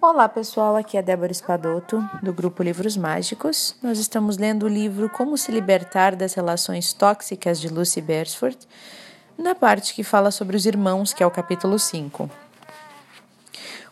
Olá 0.00 0.28
pessoal, 0.28 0.76
aqui 0.76 0.96
é 0.96 1.02
Débora 1.02 1.32
Espadoto, 1.32 2.02
do 2.22 2.32
grupo 2.32 2.62
Livros 2.62 2.96
Mágicos. 2.96 3.76
Nós 3.82 3.98
estamos 3.98 4.38
lendo 4.38 4.64
o 4.64 4.68
livro 4.68 5.10
Como 5.10 5.36
se 5.36 5.50
Libertar 5.50 6.14
das 6.14 6.34
Relações 6.34 6.92
Tóxicas 6.92 7.60
de 7.60 7.68
Lucy 7.68 8.00
Beresford, 8.00 8.56
na 9.36 9.54
parte 9.54 9.94
que 9.94 10.04
fala 10.04 10.30
sobre 10.30 10.56
os 10.56 10.66
irmãos, 10.66 11.12
que 11.12 11.22
é 11.22 11.26
o 11.26 11.30
capítulo 11.30 11.78
5. 11.78 12.30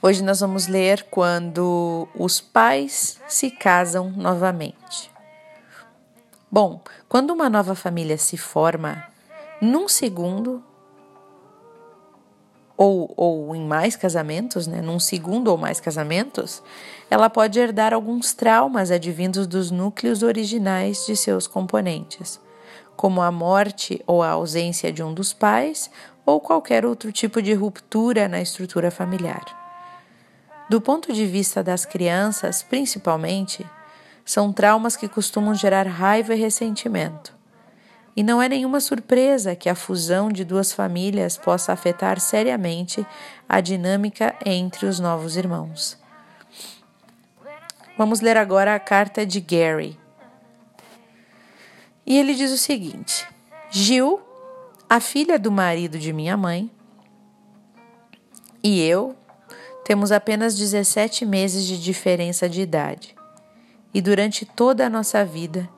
Hoje 0.00 0.22
nós 0.22 0.40
vamos 0.40 0.68
ler 0.68 1.04
quando 1.10 2.06
os 2.14 2.40
pais 2.40 3.18
se 3.26 3.50
casam 3.50 4.10
novamente. 4.10 5.10
Bom, 6.50 6.80
quando 7.08 7.32
uma 7.32 7.50
nova 7.50 7.74
família 7.74 8.16
se 8.16 8.36
forma, 8.36 9.04
num 9.60 9.88
segundo, 9.88 10.62
ou, 12.76 13.12
ou 13.16 13.54
em 13.56 13.64
mais 13.64 13.96
casamentos, 13.96 14.66
né, 14.66 14.82
num 14.82 14.98
segundo 14.98 15.48
ou 15.48 15.56
mais 15.56 15.80
casamentos, 15.80 16.62
ela 17.10 17.30
pode 17.30 17.58
herdar 17.58 17.94
alguns 17.94 18.34
traumas 18.34 18.90
advindos 18.90 19.46
dos 19.46 19.70
núcleos 19.70 20.22
originais 20.22 21.06
de 21.06 21.16
seus 21.16 21.46
componentes, 21.46 22.40
como 22.96 23.22
a 23.22 23.30
morte 23.30 24.02
ou 24.06 24.22
a 24.22 24.30
ausência 24.30 24.92
de 24.92 25.02
um 25.02 25.14
dos 25.14 25.32
pais 25.32 25.90
ou 26.24 26.40
qualquer 26.40 26.84
outro 26.84 27.12
tipo 27.12 27.40
de 27.40 27.54
ruptura 27.54 28.28
na 28.28 28.40
estrutura 28.40 28.90
familiar. 28.90 29.44
Do 30.68 30.80
ponto 30.80 31.12
de 31.12 31.24
vista 31.24 31.62
das 31.62 31.84
crianças, 31.84 32.62
principalmente, 32.62 33.64
são 34.24 34.52
traumas 34.52 34.96
que 34.96 35.08
costumam 35.08 35.54
gerar 35.54 35.86
raiva 35.86 36.34
e 36.34 36.38
ressentimento. 36.38 37.35
E 38.16 38.22
não 38.22 38.40
é 38.40 38.48
nenhuma 38.48 38.80
surpresa 38.80 39.54
que 39.54 39.68
a 39.68 39.74
fusão 39.74 40.30
de 40.30 40.42
duas 40.42 40.72
famílias 40.72 41.36
possa 41.36 41.74
afetar 41.74 42.18
seriamente 42.18 43.06
a 43.46 43.60
dinâmica 43.60 44.34
entre 44.44 44.86
os 44.86 44.98
novos 44.98 45.36
irmãos. 45.36 45.98
Vamos 47.98 48.20
ler 48.20 48.38
agora 48.38 48.74
a 48.74 48.80
carta 48.80 49.26
de 49.26 49.38
Gary. 49.38 49.98
E 52.06 52.18
ele 52.18 52.34
diz 52.34 52.50
o 52.50 52.58
seguinte: 52.58 53.26
Gil, 53.70 54.20
a 54.88 54.98
filha 54.98 55.38
do 55.38 55.52
marido 55.52 55.98
de 55.98 56.12
minha 56.12 56.36
mãe, 56.36 56.70
e 58.62 58.80
eu 58.82 59.14
temos 59.84 60.10
apenas 60.10 60.56
17 60.56 61.24
meses 61.24 61.64
de 61.64 61.80
diferença 61.80 62.48
de 62.48 62.60
idade. 62.60 63.14
E 63.94 64.00
durante 64.00 64.44
toda 64.44 64.84
a 64.84 64.90
nossa 64.90 65.24
vida, 65.24 65.68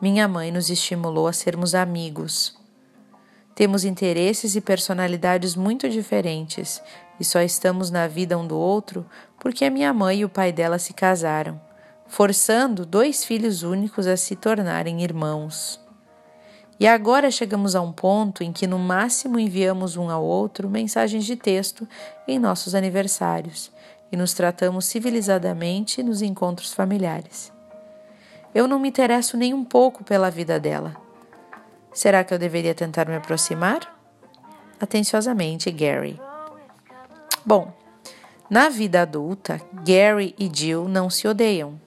minha 0.00 0.28
mãe 0.28 0.52
nos 0.52 0.70
estimulou 0.70 1.26
a 1.26 1.32
sermos 1.32 1.74
amigos. 1.74 2.56
Temos 3.54 3.84
interesses 3.84 4.54
e 4.54 4.60
personalidades 4.60 5.56
muito 5.56 5.88
diferentes 5.88 6.80
e 7.18 7.24
só 7.24 7.40
estamos 7.40 7.90
na 7.90 8.06
vida 8.06 8.38
um 8.38 8.46
do 8.46 8.56
outro 8.56 9.04
porque 9.40 9.64
a 9.64 9.70
minha 9.70 9.92
mãe 9.92 10.20
e 10.20 10.24
o 10.24 10.28
pai 10.28 10.52
dela 10.52 10.78
se 10.78 10.92
casaram, 10.92 11.60
forçando 12.06 12.86
dois 12.86 13.24
filhos 13.24 13.64
únicos 13.64 14.06
a 14.06 14.16
se 14.16 14.36
tornarem 14.36 15.02
irmãos. 15.02 15.80
E 16.78 16.86
agora 16.86 17.28
chegamos 17.28 17.74
a 17.74 17.80
um 17.80 17.90
ponto 17.90 18.44
em 18.44 18.52
que 18.52 18.68
no 18.68 18.78
máximo 18.78 19.36
enviamos 19.36 19.96
um 19.96 20.08
ao 20.08 20.24
outro 20.24 20.70
mensagens 20.70 21.24
de 21.24 21.34
texto 21.34 21.88
em 22.28 22.38
nossos 22.38 22.72
aniversários 22.72 23.72
e 24.12 24.16
nos 24.16 24.32
tratamos 24.32 24.84
civilizadamente 24.84 26.04
nos 26.04 26.22
encontros 26.22 26.72
familiares. 26.72 27.57
Eu 28.58 28.66
não 28.66 28.80
me 28.80 28.88
interesso 28.88 29.36
nem 29.36 29.54
um 29.54 29.64
pouco 29.64 30.02
pela 30.02 30.32
vida 30.32 30.58
dela. 30.58 30.96
Será 31.92 32.24
que 32.24 32.34
eu 32.34 32.40
deveria 32.40 32.74
tentar 32.74 33.06
me 33.08 33.14
aproximar? 33.14 33.78
Atenciosamente, 34.80 35.70
Gary. 35.70 36.20
Bom, 37.46 37.72
na 38.50 38.68
vida 38.68 39.02
adulta, 39.02 39.60
Gary 39.86 40.34
e 40.36 40.50
Jill 40.52 40.88
não 40.88 41.08
se 41.08 41.28
odeiam, 41.28 41.80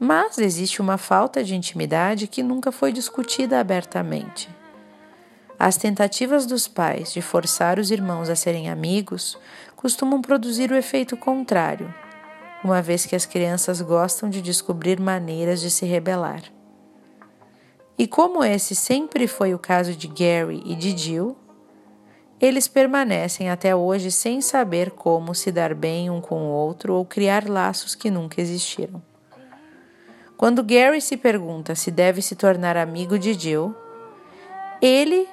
mas 0.00 0.36
existe 0.38 0.82
uma 0.82 0.98
falta 0.98 1.44
de 1.44 1.54
intimidade 1.54 2.26
que 2.26 2.42
nunca 2.42 2.72
foi 2.72 2.90
discutida 2.90 3.60
abertamente. 3.60 4.48
As 5.56 5.76
tentativas 5.76 6.44
dos 6.44 6.66
pais 6.66 7.12
de 7.12 7.22
forçar 7.22 7.78
os 7.78 7.92
irmãos 7.92 8.28
a 8.28 8.34
serem 8.34 8.68
amigos 8.68 9.38
costumam 9.76 10.20
produzir 10.20 10.72
o 10.72 10.76
efeito 10.76 11.16
contrário 11.16 11.94
uma 12.62 12.82
vez 12.82 13.06
que 13.06 13.16
as 13.16 13.24
crianças 13.24 13.80
gostam 13.80 14.28
de 14.28 14.42
descobrir 14.42 15.00
maneiras 15.00 15.60
de 15.60 15.70
se 15.70 15.86
rebelar. 15.86 16.42
E 17.98 18.06
como 18.06 18.44
esse 18.44 18.74
sempre 18.74 19.26
foi 19.26 19.54
o 19.54 19.58
caso 19.58 19.94
de 19.94 20.06
Gary 20.06 20.62
e 20.64 20.74
de 20.74 20.96
Jill, 20.96 21.36
eles 22.40 22.66
permanecem 22.66 23.50
até 23.50 23.76
hoje 23.76 24.10
sem 24.10 24.40
saber 24.40 24.90
como 24.90 25.34
se 25.34 25.52
dar 25.52 25.74
bem 25.74 26.08
um 26.08 26.20
com 26.20 26.42
o 26.42 26.50
outro 26.50 26.94
ou 26.94 27.04
criar 27.04 27.48
laços 27.48 27.94
que 27.94 28.10
nunca 28.10 28.40
existiram. 28.40 29.02
Quando 30.36 30.64
Gary 30.64 31.02
se 31.02 31.18
pergunta 31.18 31.74
se 31.74 31.90
deve 31.90 32.22
se 32.22 32.34
tornar 32.34 32.76
amigo 32.76 33.18
de 33.18 33.34
Jill, 33.34 33.74
ele 34.80 35.28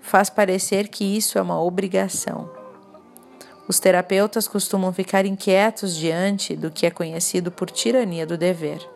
faz 0.00 0.28
parecer 0.28 0.88
que 0.88 1.16
isso 1.16 1.38
é 1.38 1.42
uma 1.42 1.58
obrigação 1.62 2.63
os 3.66 3.78
terapeutas 3.80 4.46
costumam 4.46 4.92
ficar 4.92 5.24
inquietos 5.24 5.96
diante 5.96 6.54
do 6.54 6.70
que 6.70 6.86
é 6.86 6.90
conhecido 6.90 7.50
por 7.50 7.70
tirania 7.70 8.26
do 8.26 8.36
dever. 8.36 8.86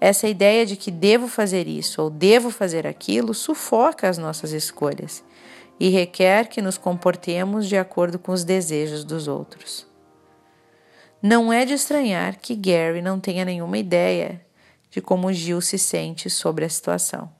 Essa 0.00 0.28
ideia 0.28 0.66
de 0.66 0.76
que 0.76 0.90
devo 0.90 1.26
fazer 1.28 1.66
isso 1.66 2.02
ou 2.02 2.10
devo 2.10 2.50
fazer 2.50 2.86
aquilo 2.86 3.32
sufoca 3.32 4.08
as 4.08 4.18
nossas 4.18 4.52
escolhas 4.52 5.24
e 5.80 5.88
requer 5.88 6.48
que 6.48 6.62
nos 6.62 6.78
comportemos 6.78 7.66
de 7.66 7.76
acordo 7.76 8.18
com 8.18 8.32
os 8.32 8.44
desejos 8.44 9.04
dos 9.04 9.26
outros. 9.26 9.86
Não 11.22 11.52
é 11.52 11.64
de 11.64 11.72
estranhar 11.72 12.38
que 12.38 12.54
Gary 12.54 13.00
não 13.00 13.18
tenha 13.18 13.44
nenhuma 13.44 13.78
ideia 13.78 14.44
de 14.90 15.00
como 15.00 15.32
Gil 15.32 15.60
se 15.60 15.78
sente 15.78 16.28
sobre 16.28 16.64
a 16.64 16.68
situação. 16.68 17.32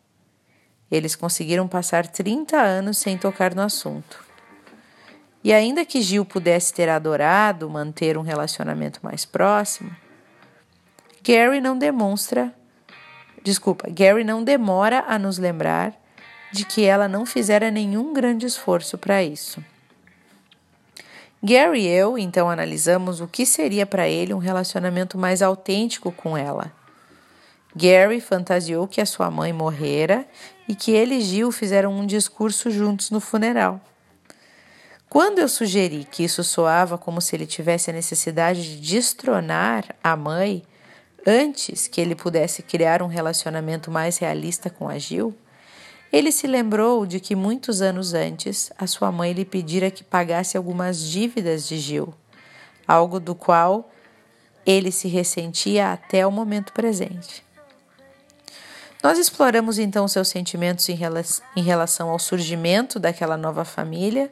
Eles 0.91 1.15
conseguiram 1.15 1.69
passar 1.69 2.07
30 2.07 2.57
anos 2.57 2.99
sem 2.99 3.19
tocar 3.19 3.55
no 3.55 3.63
assunto. 3.63 4.25
E 5.45 5.53
ainda 5.53 5.85
que 5.85 6.01
Gil 6.01 6.25
pudesse 6.25 6.73
ter 6.73 6.89
adorado 6.89 7.69
manter 7.69 8.17
um 8.17 8.23
relacionamento 8.23 9.01
mais 9.03 9.27
próximo, 9.27 9.95
Gary 11.23 11.61
não 11.61 11.77
demonstra, 11.77 12.55
desculpa, 13.43 13.87
Gary 13.91 14.25
não 14.25 14.43
demora 14.43 15.05
a 15.07 15.19
nos 15.19 15.37
lembrar 15.37 15.95
de 16.51 16.65
que 16.65 16.85
ela 16.85 17.07
não 17.07 17.27
fizera 17.27 17.71
nenhum 17.71 18.15
grande 18.15 18.47
esforço 18.47 18.97
para 18.97 19.23
isso. 19.23 19.63
Gary 21.43 21.83
e 21.83 21.89
eu 21.89 22.17
então 22.17 22.49
analisamos 22.49 23.21
o 23.21 23.29
que 23.29 23.45
seria 23.45 23.85
para 23.85 24.09
ele 24.09 24.33
um 24.33 24.39
relacionamento 24.39 25.19
mais 25.19 25.43
autêntico 25.43 26.11
com 26.11 26.39
ela. 26.39 26.73
Gary 27.77 28.19
fantasiou 28.19 28.89
que 28.89 29.01
a 29.01 29.05
sua 29.05 29.31
mãe 29.31 29.53
morrera 29.53 30.27
e 30.67 30.75
que 30.75 30.93
ele 30.93 31.17
e 31.17 31.21
Gil 31.21 31.53
fizeram 31.53 31.93
um 31.93 32.07
discurso 32.07 32.71
juntos 32.71 33.11
no 33.11 33.21
funeral. 33.21 33.79
Quando 35.15 35.39
eu 35.39 35.49
sugeri 35.49 36.05
que 36.11 36.25
isso 36.25 36.43
soava 36.43 36.99
como 36.99 37.21
se 37.21 37.37
ele 37.37 37.47
tivesse 37.47 37.89
a 37.89 37.93
necessidade 37.93 38.65
de 38.65 38.81
destronar 38.81 39.95
a 40.03 40.17
mãe 40.17 40.65
antes 41.25 41.87
que 41.87 42.01
ele 42.01 42.17
pudesse 42.17 42.65
criar 42.65 43.01
um 43.01 43.07
relacionamento 43.07 43.93
mais 43.93 44.19
realista 44.19 44.69
com 44.69 44.89
a 44.89 44.99
Gil, 44.99 45.33
ele 46.13 46.33
se 46.33 46.49
lembrou 46.49 47.07
de 47.07 47.21
que 47.21 47.37
muitos 47.37 47.81
anos 47.81 48.13
antes 48.13 48.73
a 48.77 48.89
sua 48.89 49.13
mãe 49.13 49.33
lhe 49.33 49.45
pedira 49.45 49.89
que 49.89 50.03
pagasse 50.03 50.57
algumas 50.57 50.99
dívidas 50.99 51.69
de 51.69 51.79
Gil, 51.79 52.13
algo 52.85 53.21
do 53.21 53.37
qual 53.37 53.89
ele 54.67 54.91
se 54.91 55.07
ressentia 55.07 55.93
até 55.93 56.27
o 56.27 56.33
momento 56.33 56.73
presente. 56.73 57.45
Nós 59.01 59.17
exploramos 59.17 59.79
então 59.79 60.09
seus 60.09 60.27
sentimentos 60.27 60.89
em 60.89 61.63
relação 61.63 62.11
ao 62.11 62.19
surgimento 62.19 62.99
daquela 62.99 63.37
nova 63.37 63.65
família 63.65 64.29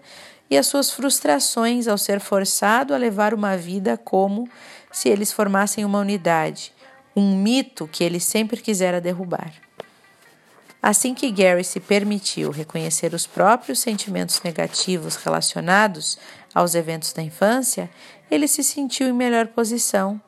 e 0.52 0.58
as 0.58 0.66
suas 0.66 0.90
frustrações 0.90 1.88
ao 1.88 1.96
ser 1.96 2.20
forçado 2.20 2.92
a 2.92 2.98
levar 2.98 3.32
uma 3.32 3.56
vida 3.56 3.96
como 3.96 4.46
se 4.92 5.08
eles 5.08 5.32
formassem 5.32 5.82
uma 5.82 5.98
unidade, 5.98 6.74
um 7.16 7.34
mito 7.34 7.88
que 7.88 8.04
ele 8.04 8.20
sempre 8.20 8.60
quisera 8.60 9.00
derrubar. 9.00 9.50
Assim 10.82 11.14
que 11.14 11.30
Gary 11.30 11.64
se 11.64 11.80
permitiu 11.80 12.50
reconhecer 12.50 13.14
os 13.14 13.26
próprios 13.26 13.80
sentimentos 13.80 14.42
negativos 14.42 15.16
relacionados 15.16 16.18
aos 16.52 16.74
eventos 16.74 17.14
da 17.14 17.22
infância, 17.22 17.88
ele 18.30 18.46
se 18.46 18.62
sentiu 18.62 19.08
em 19.08 19.14
melhor 19.14 19.46
posição 19.46 20.20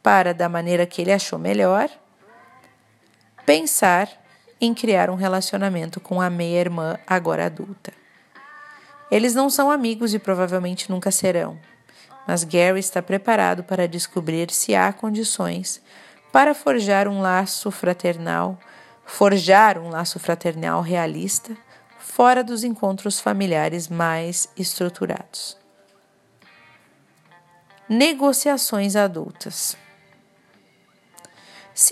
para, 0.00 0.32
da 0.32 0.48
maneira 0.48 0.86
que 0.86 1.02
ele 1.02 1.12
achou 1.12 1.36
melhor, 1.36 1.90
pensar 3.44 4.08
em 4.60 4.72
criar 4.72 5.10
um 5.10 5.16
relacionamento 5.16 5.98
com 5.98 6.20
a 6.20 6.30
meia-irmã 6.30 6.96
agora 7.08 7.46
adulta. 7.46 8.03
Eles 9.10 9.34
não 9.34 9.50
são 9.50 9.70
amigos 9.70 10.14
e 10.14 10.18
provavelmente 10.18 10.90
nunca 10.90 11.10
serão, 11.10 11.58
mas 12.26 12.42
Gary 12.44 12.80
está 12.80 13.02
preparado 13.02 13.62
para 13.62 13.86
descobrir 13.86 14.50
se 14.50 14.74
há 14.74 14.92
condições 14.92 15.82
para 16.32 16.54
forjar 16.54 17.06
um 17.06 17.20
laço 17.20 17.70
fraternal, 17.70 18.58
forjar 19.04 19.78
um 19.78 19.90
laço 19.90 20.18
fraternal 20.18 20.80
realista 20.80 21.56
fora 21.98 22.42
dos 22.42 22.64
encontros 22.64 23.20
familiares 23.20 23.88
mais 23.88 24.48
estruturados. 24.56 25.56
negociações 27.88 28.96
adultas. 28.96 29.76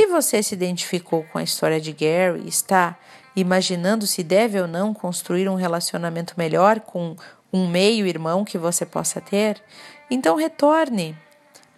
Se 0.02 0.06
você 0.08 0.42
se 0.42 0.52
identificou 0.52 1.22
com 1.22 1.38
a 1.38 1.44
história 1.44 1.80
de 1.80 1.92
Gary 1.92 2.42
e 2.44 2.48
está 2.48 2.98
imaginando 3.36 4.04
se 4.04 4.24
deve 4.24 4.60
ou 4.60 4.66
não 4.66 4.92
construir 4.92 5.48
um 5.48 5.54
relacionamento 5.54 6.34
melhor 6.36 6.80
com 6.80 7.14
um 7.52 7.68
meio-irmão 7.68 8.44
que 8.44 8.58
você 8.58 8.84
possa 8.84 9.20
ter, 9.20 9.62
então 10.10 10.34
retorne 10.34 11.16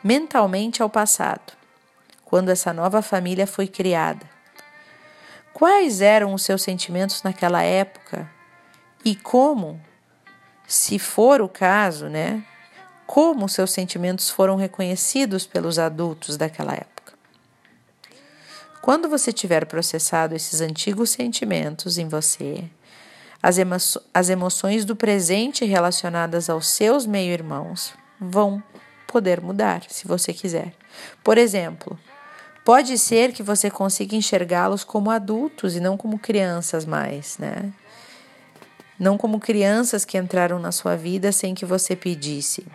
mentalmente 0.02 0.82
ao 0.82 0.88
passado, 0.88 1.52
quando 2.24 2.48
essa 2.48 2.72
nova 2.72 3.02
família 3.02 3.46
foi 3.46 3.66
criada. 3.66 4.24
Quais 5.52 6.00
eram 6.00 6.32
os 6.32 6.44
seus 6.44 6.62
sentimentos 6.62 7.22
naquela 7.22 7.62
época 7.62 8.26
e 9.04 9.14
como, 9.14 9.78
se 10.66 10.98
for 10.98 11.42
o 11.42 11.48
caso, 11.48 12.08
né, 12.08 12.42
como 13.06 13.50
seus 13.50 13.70
sentimentos 13.70 14.30
foram 14.30 14.56
reconhecidos 14.56 15.44
pelos 15.44 15.78
adultos 15.78 16.38
daquela 16.38 16.72
época? 16.72 16.93
Quando 18.84 19.08
você 19.08 19.32
tiver 19.32 19.64
processado 19.64 20.34
esses 20.34 20.60
antigos 20.60 21.08
sentimentos 21.08 21.96
em 21.96 22.06
você, 22.06 22.64
as, 23.42 23.56
emo 23.56 23.76
as 24.12 24.28
emoções 24.28 24.84
do 24.84 24.94
presente 24.94 25.64
relacionadas 25.64 26.50
aos 26.50 26.66
seus 26.66 27.06
meio-irmãos 27.06 27.94
vão 28.20 28.62
poder 29.06 29.40
mudar, 29.40 29.84
se 29.88 30.06
você 30.06 30.34
quiser. 30.34 30.74
Por 31.22 31.38
exemplo, 31.38 31.98
pode 32.62 32.98
ser 32.98 33.32
que 33.32 33.42
você 33.42 33.70
consiga 33.70 34.16
enxergá-los 34.16 34.84
como 34.84 35.10
adultos 35.10 35.74
e 35.74 35.80
não 35.80 35.96
como 35.96 36.18
crianças 36.18 36.84
mais, 36.84 37.38
né? 37.38 37.72
Não 39.00 39.16
como 39.16 39.40
crianças 39.40 40.04
que 40.04 40.18
entraram 40.18 40.58
na 40.58 40.70
sua 40.70 40.94
vida 40.94 41.32
sem 41.32 41.54
que 41.54 41.64
você 41.64 41.96
pedisse. 41.96 42.66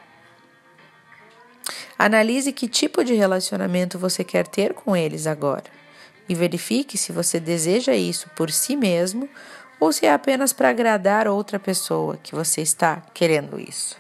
Analise 2.00 2.52
que 2.52 2.68
tipo 2.68 3.04
de 3.04 3.14
relacionamento 3.14 4.00
você 4.00 4.24
quer 4.24 4.48
ter 4.48 4.74
com 4.74 4.96
eles 4.96 5.28
agora 5.28 5.78
e 6.30 6.36
verifique 6.36 6.98
se 6.98 7.12
você 7.12 7.40
deseja 7.40 7.96
isso 7.96 8.30
por 8.36 8.52
si 8.52 8.76
mesmo 8.76 9.28
ou 9.80 9.92
se 9.92 10.06
é 10.06 10.14
apenas 10.14 10.54
para 10.54 10.70
agradar 10.70 11.28
outra 11.28 11.60
pessoa 11.60 12.18
que 12.22 12.36
você 12.36 12.62
está 12.62 13.02
querendo 13.14 13.60
isso. 13.60 13.98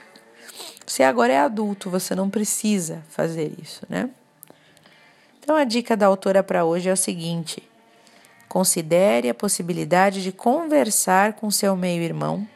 Você 0.85 1.03
agora 1.03 1.33
é 1.33 1.39
adulto, 1.39 1.89
você 1.89 2.13
não 2.13 2.29
precisa 2.29 3.03
fazer 3.09 3.53
isso, 3.61 3.81
né? 3.89 4.09
Então 5.39 5.55
a 5.55 5.63
dica 5.63 5.97
da 5.97 6.05
autora 6.05 6.43
para 6.43 6.65
hoje 6.65 6.89
é 6.89 6.93
o 6.93 6.97
seguinte: 6.97 7.63
considere 8.47 9.29
a 9.29 9.33
possibilidade 9.33 10.21
de 10.21 10.31
conversar 10.31 11.33
com 11.33 11.49
seu 11.49 11.75
meio-irmão 11.75 12.47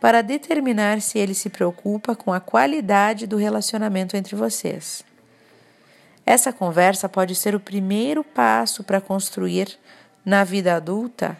para 0.00 0.20
determinar 0.20 1.00
se 1.00 1.18
ele 1.18 1.34
se 1.34 1.48
preocupa 1.48 2.16
com 2.16 2.32
a 2.32 2.40
qualidade 2.40 3.26
do 3.26 3.36
relacionamento 3.36 4.16
entre 4.16 4.34
vocês. 4.34 5.04
Essa 6.24 6.52
conversa 6.52 7.08
pode 7.08 7.34
ser 7.34 7.54
o 7.54 7.60
primeiro 7.60 8.22
passo 8.22 8.84
para 8.84 9.00
construir, 9.00 9.78
na 10.24 10.44
vida 10.44 10.76
adulta, 10.76 11.36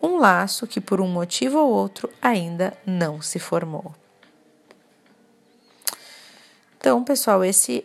um 0.00 0.18
laço 0.18 0.66
que, 0.66 0.80
por 0.80 1.00
um 1.00 1.08
motivo 1.08 1.58
ou 1.58 1.70
outro, 1.70 2.08
ainda 2.22 2.72
não 2.86 3.20
se 3.20 3.38
formou. 3.38 3.94
Então, 6.78 7.04
pessoal, 7.04 7.44
esse 7.44 7.84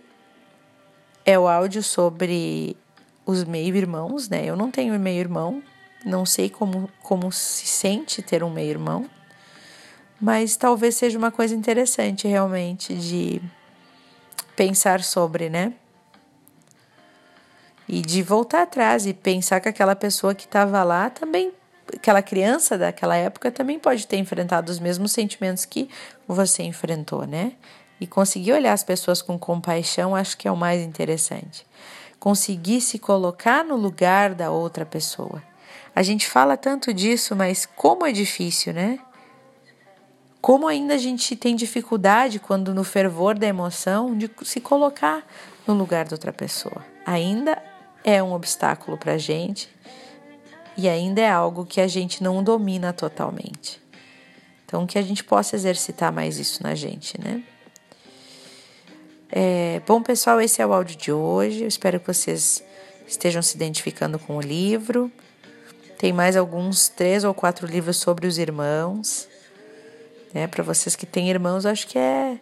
é 1.26 1.38
o 1.38 1.48
áudio 1.48 1.84
sobre 1.84 2.78
os 3.26 3.44
meio-irmãos, 3.44 4.30
né? 4.30 4.46
Eu 4.46 4.56
não 4.56 4.70
tenho 4.70 4.98
meio-irmão, 5.00 5.62
não 6.06 6.26
sei 6.26 6.50
como, 6.50 6.90
como 7.02 7.32
se 7.32 7.66
sente 7.66 8.22
ter 8.22 8.44
um 8.44 8.50
meio-irmão, 8.50 9.10
mas 10.22 10.56
talvez 10.56 10.96
seja 10.96 11.18
uma 11.18 11.32
coisa 11.32 11.56
interessante 11.56 12.28
realmente 12.28 12.96
de 12.96 13.42
pensar 14.56 15.04
sobre, 15.04 15.50
né? 15.50 15.74
E 17.88 18.02
de 18.02 18.22
voltar 18.24 18.64
atrás 18.64 19.06
e 19.06 19.14
pensar 19.14 19.60
que 19.60 19.70
aquela 19.70 19.96
pessoa 19.96 20.34
que 20.34 20.46
estava 20.46 20.84
lá 20.84 21.10
também, 21.10 21.52
aquela 21.94 22.22
criança 22.22 22.78
daquela 22.78 23.16
época 23.16 23.52
também 23.52 23.78
pode 23.78 24.08
ter 24.08 24.18
enfrentado 24.18 24.72
os 24.72 24.80
mesmos 24.80 25.12
sentimentos 25.12 25.66
que 25.66 25.90
você 26.28 26.64
enfrentou, 26.64 27.26
né? 27.26 27.54
E 28.00 28.08
conseguir 28.08 28.54
olhar 28.54 28.74
as 28.74 28.84
pessoas 28.84 29.22
com 29.22 29.38
compaixão 29.38 30.16
acho 30.16 30.38
que 30.38 30.48
é 30.48 30.52
o 30.52 30.58
mais 30.58 30.82
interessante. 30.82 31.66
Conseguir 32.20 32.82
se 32.82 32.98
colocar 32.98 33.64
no 33.64 33.76
lugar 33.76 34.34
da 34.34 34.50
outra 34.50 34.86
pessoa. 34.86 35.42
A 35.96 36.04
gente 36.04 36.28
fala 36.28 36.58
tanto 36.58 36.94
disso, 36.94 37.36
mas 37.36 37.66
como 37.66 38.06
é 38.06 38.12
difícil, 38.12 38.74
né? 38.74 39.00
Como 40.42 40.68
ainda 40.68 40.96
a 40.96 40.98
gente 40.98 41.36
tem 41.36 41.56
dificuldade 41.56 42.40
quando 42.40 42.74
no 42.74 42.84
fervor 42.84 43.38
da 43.38 43.48
emoção 43.48 44.16
de 44.16 44.30
se 44.44 44.60
colocar 44.60 45.26
no 45.66 45.74
lugar 45.74 46.06
da 46.06 46.14
outra 46.14 46.34
pessoa. 46.34 46.86
Ainda 47.06 47.62
é 48.06 48.22
um 48.22 48.34
obstáculo 48.34 48.98
para 48.98 49.14
a 49.14 49.18
gente 49.18 49.68
e 50.78 50.88
ainda 50.88 51.22
é 51.22 51.30
algo 51.30 51.66
que 51.66 51.82
a 51.82 51.88
gente 51.88 52.24
não 52.24 52.44
domina 52.44 52.94
totalmente. 52.94 53.82
Então, 54.66 54.86
que 54.86 55.00
a 55.00 55.02
gente 55.02 55.24
possa 55.24 55.56
exercitar 55.56 56.14
mais 56.14 56.38
isso 56.38 56.62
na 56.62 56.76
gente, 56.76 57.20
né? 57.20 57.44
É, 59.32 59.82
bom, 59.88 60.02
pessoal, 60.04 60.40
esse 60.40 60.62
é 60.62 60.66
o 60.66 60.74
áudio 60.74 60.96
de 60.96 61.12
hoje. 61.12 61.62
Eu 61.62 61.68
espero 61.68 62.00
que 62.00 62.08
vocês 62.08 62.64
estejam 63.08 63.42
se 63.42 63.56
identificando 63.56 64.20
com 64.20 64.38
o 64.38 64.42
livro. 64.42 65.12
Tem 65.98 66.14
mais 66.14 66.38
alguns 66.38 66.90
três 66.90 67.24
ou 67.24 67.34
quatro 67.34 67.66
livros 67.66 67.98
sobre 67.98 68.28
os 68.28 68.38
irmãos. 68.38 69.28
Né? 70.34 70.46
Para 70.48 70.64
vocês 70.64 70.96
que 70.96 71.06
têm 71.06 71.30
irmãos, 71.30 71.66
acho 71.66 71.88
que 71.88 71.98
é, 71.98 72.38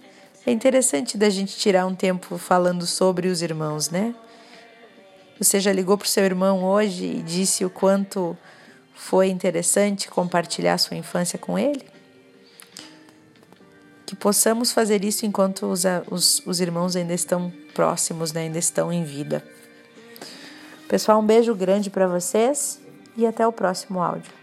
é 0.46 0.52
interessante 0.52 1.18
da 1.18 1.30
gente 1.30 1.56
tirar 1.58 1.86
um 1.86 1.96
tempo 1.96 2.38
falando 2.38 2.86
sobre 2.86 3.28
os 3.28 3.42
irmãos, 3.42 3.90
né? 3.90 4.14
Você 5.40 5.60
já 5.60 5.72
ligou 5.72 5.98
para 5.98 6.06
o 6.06 6.10
seu 6.10 6.24
irmão 6.24 6.64
hoje 6.64 7.06
e 7.06 7.22
disse 7.22 7.66
o 7.66 7.70
quanto 7.70 8.38
foi 8.94 9.30
interessante 9.30 10.10
compartilhar 10.10 10.78
sua 10.78 10.96
infância 10.96 11.40
com 11.40 11.58
ele? 11.58 11.84
Que 14.06 14.16
possamos 14.16 14.72
fazer 14.72 15.04
isso 15.04 15.26
enquanto 15.26 15.66
os, 15.66 15.84
os, 16.10 16.42
os 16.46 16.60
irmãos 16.60 16.96
ainda 16.96 17.14
estão 17.14 17.52
próximos, 17.74 18.32
né? 18.32 18.42
ainda 18.42 18.60
estão 18.60 18.94
em 18.94 19.04
vida. 19.04 19.44
Pessoal, 20.88 21.20
um 21.20 21.26
beijo 21.26 21.56
grande 21.56 21.90
para 21.90 22.08
vocês 22.08 22.80
e 23.18 23.26
até 23.26 23.46
o 23.48 23.52
próximo 23.52 24.02
áudio. 24.02 24.43